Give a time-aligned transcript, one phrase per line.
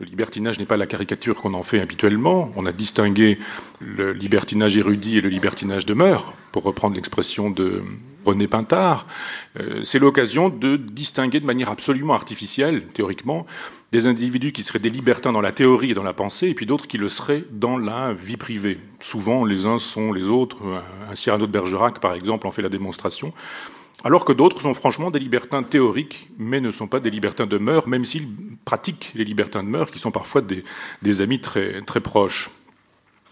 [0.00, 2.50] Le libertinage n'est pas la caricature qu'on en fait habituellement.
[2.56, 3.38] On a distingué
[3.80, 7.82] le libertinage érudit et le libertinage de mœurs, pour reprendre l'expression de
[8.24, 9.06] René Pintard.
[9.60, 13.46] Euh, c'est l'occasion de distinguer de manière absolument artificielle, théoriquement,
[13.92, 16.64] des individus qui seraient des libertins dans la théorie et dans la pensée, et puis
[16.64, 18.78] d'autres qui le seraient dans la vie privée.
[19.00, 20.62] Souvent, les uns sont les autres.
[21.10, 23.34] Un Cyrano de Bergerac, par exemple, en fait la démonstration.
[24.02, 27.58] Alors que d'autres sont franchement des libertins théoriques, mais ne sont pas des libertins de
[27.58, 28.28] mœurs, même s'ils
[28.64, 32.50] pratiquent les libertins de mœurs, qui sont parfois des, amis très, très proches.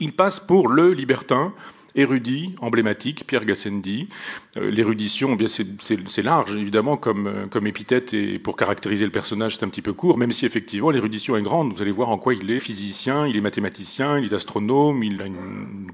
[0.00, 1.52] Ils passent pour le libertin,
[1.94, 4.08] érudit, emblématique, Pierre Gassendi.
[4.56, 9.68] Euh, l'érudition, c'est large évidemment comme, comme épithète et pour caractériser le personnage c'est un
[9.68, 11.72] petit peu court, même si effectivement l'érudition est grande.
[11.74, 15.20] Vous allez voir en quoi il est physicien, il est mathématicien, il est astronome, il
[15.20, 15.26] a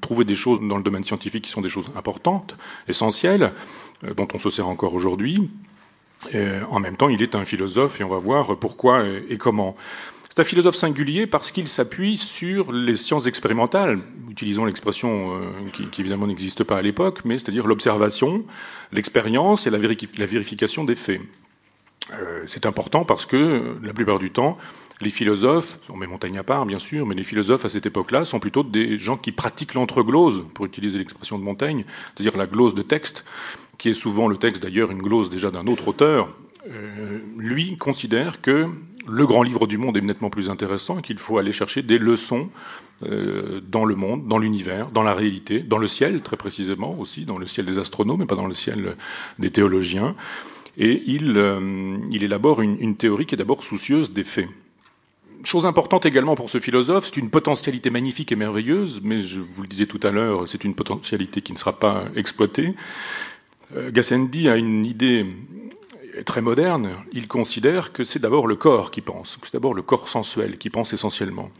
[0.00, 2.56] trouvé des choses dans le domaine scientifique qui sont des choses importantes,
[2.88, 3.52] essentielles,
[4.04, 5.48] euh, dont on se sert encore aujourd'hui.
[6.70, 9.76] En même temps, il est un philosophe et on va voir pourquoi et comment.
[10.34, 16.00] C'est un philosophe singulier parce qu'il s'appuie sur les sciences expérimentales, utilisons l'expression euh, qui,
[16.00, 18.44] évidemment n'existe pas à l'époque, mais c'est-à-dire l'observation,
[18.90, 21.20] l'expérience et la, vérification des faits.
[22.14, 24.58] Euh, c'est important parce que la plupart du temps,
[25.00, 28.24] les philosophes, on met Montaigne à part bien sûr, mais les philosophes à cette époque-là
[28.24, 32.74] sont plutôt des gens qui pratiquent l'entreglose, pour utiliser l'expression de Montaigne, c'est-à-dire la glose
[32.74, 33.24] de texte,
[33.78, 36.28] qui est souvent le texte d'ailleurs une glose déjà d'un autre auteur.
[36.70, 38.68] Euh, lui considère que
[39.06, 41.98] le grand livre du monde est nettement plus intéressant et qu'il faut aller chercher des
[41.98, 42.48] leçons
[43.04, 47.26] euh, dans le monde, dans l'univers, dans la réalité, dans le ciel très précisément aussi,
[47.26, 48.96] dans le ciel des astronomes et pas dans le ciel
[49.38, 50.14] des théologiens.
[50.78, 54.48] Et il, euh, il élabore une, une théorie qui est d'abord soucieuse des faits.
[55.44, 59.60] Chose importante également pour ce philosophe, c'est une potentialité magnifique et merveilleuse, mais je vous
[59.60, 62.74] le disais tout à l'heure, c'est une potentialité qui ne sera pas exploitée.
[63.76, 65.26] Euh, Gassendi a une idée
[66.24, 70.08] très moderne, il considère que c'est d'abord le corps qui pense, c'est d'abord le corps
[70.08, 71.50] sensuel qui pense essentiellement.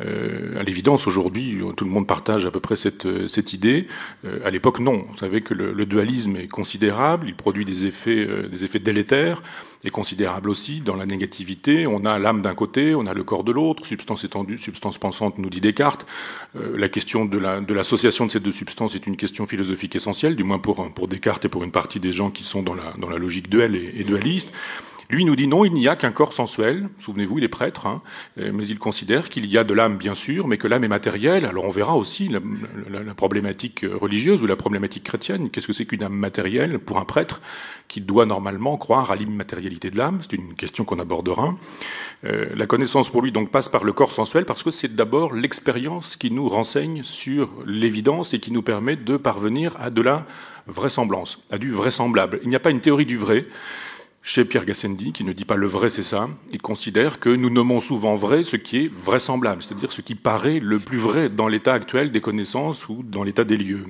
[0.00, 3.88] Euh, à l'évidence, aujourd'hui, tout le monde partage à peu près cette, idée.
[4.24, 5.06] Euh, à l'époque, non.
[5.10, 9.42] Vous savez que le, dualisme est considérable, il produit des des effets délétères,
[9.84, 11.86] est considérable aussi dans la négativité.
[11.86, 15.38] On a l'âme d'un côté, on a le corps de l'autre, substance étendue, substance pensante,
[15.38, 16.06] nous dit Descartes.
[16.56, 17.38] Euh, la question de
[17.74, 20.92] l'association la, de, de ces deux substances est une question philosophique essentielle, du moins pour,
[20.92, 23.48] pour Descartes et pour une partie des gens qui sont dans la, dans la logique
[23.48, 24.50] duel et, et dualiste.
[25.10, 26.88] Lui nous dit non, il n'y a qu'un corps sensuel.
[26.98, 28.02] Souvenez-vous, il est prêtre, hein,
[28.36, 31.44] mais il considère qu'il y a de l'âme, bien sûr, mais que l'âme est matérielle.
[31.44, 35.50] Alors on verra aussi la problématique religieuse ou la problématique chrétienne.
[35.50, 37.40] Qu'est-ce que c'est qu'une âme matérielle pour un prêtre
[37.88, 40.20] qui doit normalement croire à l'immatérialité de l'âme?
[40.22, 41.54] C'est une question qu'on abordera.
[42.24, 45.34] Euh, la connaissance pour lui donc passe par le corps sensuel parce que c'est d'abord
[45.34, 50.26] l'expérience qui nous renseigne sur l'évidence et qui nous permet de parvenir à de la
[50.66, 52.40] vraisemblance, à du vraisemblable.
[52.42, 53.44] Il n'y a pas une théorie du vrai
[54.26, 56.30] chez Pierre Gassendi, qui ne dit pas le vrai, c'est ça.
[56.50, 60.60] Il considère que nous nommons souvent vrai ce qui est vraisemblable, c'est-à-dire ce qui paraît
[60.60, 63.84] le plus vrai dans l'état actuel des connaissances ou dans l'état des lieux.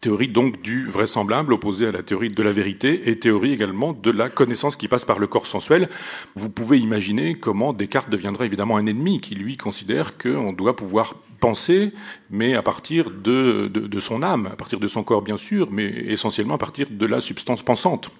[0.00, 4.10] Théorie donc du vraisemblable opposée à la théorie de la vérité et théorie également de
[4.10, 5.88] la connaissance qui passe par le corps sensuel.
[6.34, 11.14] Vous pouvez imaginer comment Descartes deviendrait évidemment un ennemi qui lui considère qu'on doit pouvoir
[11.38, 11.92] penser,
[12.30, 15.68] mais à partir de, de, de, son âme, à partir de son corps bien sûr,
[15.70, 18.10] mais essentiellement à partir de la substance pensante.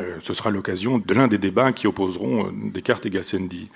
[0.00, 3.68] Euh, ce sera l'occasion de l'un des débats qui opposeront euh, Descartes et Gassendi.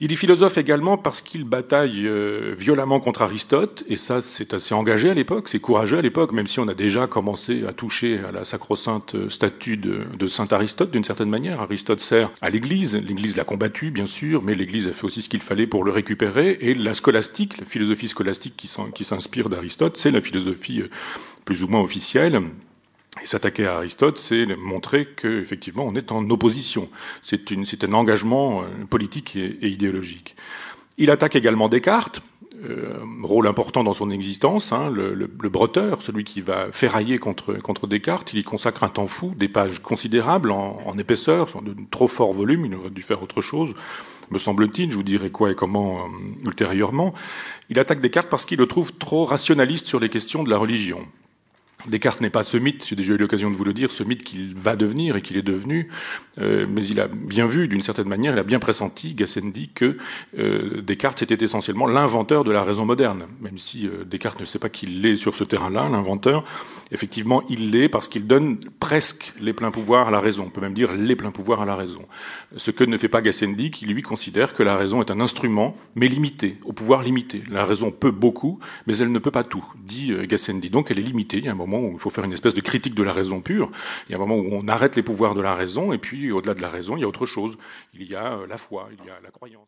[0.00, 4.74] Il est philosophe également parce qu'il bataille euh, violemment contre Aristote, et ça c'est assez
[4.74, 8.18] engagé à l'époque, c'est courageux à l'époque, même si on a déjà commencé à toucher
[8.28, 11.60] à la sacro-sainte statue de, de Saint Aristote d'une certaine manière.
[11.60, 15.28] Aristote sert à l'Église, l'Église l'a combattu bien sûr, mais l'Église a fait aussi ce
[15.28, 20.10] qu'il fallait pour le récupérer, et la scolastique, la philosophie scolastique qui s'inspire d'Aristote, c'est
[20.10, 20.82] la philosophie
[21.44, 22.40] plus ou moins officielle,
[23.20, 26.88] et s'attaquer à Aristote, c'est montrer qu'effectivement on est en opposition.
[27.22, 30.34] C'est un engagement euh, politique et, idéologique.
[30.98, 32.22] Il attaque également Descartes,
[32.64, 37.54] euh, rôle important dans son existence, hein, le, le, breteur, celui qui va ferrailler contre,
[37.54, 38.32] contre Descartes.
[38.32, 42.32] Il y consacre un temps fou, des pages considérables en, en épaisseur, de trop fort
[42.32, 43.74] volume, il aurait dû faire autre chose,
[44.30, 47.12] me semble-t-il, je vous dirai quoi et comment euh, ultérieurement.
[47.68, 51.06] Il attaque Descartes parce qu'il le trouve trop rationaliste sur les questions de la religion.
[51.86, 54.22] Descartes n'est pas ce mythe, j'ai déjà eu l'occasion de vous le dire, ce mythe
[54.22, 55.88] qu'il va devenir et qu'il est devenu,
[56.38, 59.96] euh, mais il a bien vu, d'une certaine manière, il a bien pressenti, Gassendi, que
[60.38, 64.58] euh, Descartes était essentiellement l'inventeur de la raison moderne, même si euh, Descartes ne sait
[64.58, 66.44] pas qu'il l'est sur ce terrain-là, l'inventeur,
[66.90, 70.60] effectivement il l'est parce qu'il donne presque les pleins pouvoirs à la raison, on peut
[70.60, 72.02] même dire les pleins pouvoirs à la raison.
[72.56, 75.76] Ce que ne fait pas Gassendi, qui lui considère que la raison est un instrument,
[75.94, 77.42] mais limité, au pouvoir limité.
[77.50, 80.98] La raison peut beaucoup, mais elle ne peut pas tout, dit euh, Gassendi, donc elle
[80.98, 83.40] est limitée, il un moment il faut faire une espèce de critique de la raison
[83.40, 83.70] pure.
[84.08, 86.30] Il y a un moment où on arrête les pouvoirs de la raison, et puis
[86.32, 87.56] au-delà de la raison, il y a autre chose.
[87.94, 89.60] Il y a euh, la foi, il y a la croyance.